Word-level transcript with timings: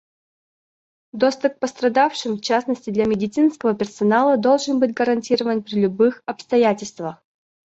Доступ 1.13 1.57
к 1.57 1.59
пострадавшим, 1.59 2.35
в 2.37 2.41
частности 2.41 2.89
для 2.89 3.05
медицинского 3.05 3.75
персонала, 3.75 4.35
должен 4.35 4.79
быть 4.79 4.95
гарантирован 4.95 5.61
при 5.61 5.75
любых 5.79 6.23
обстоятельствах. 6.25 7.17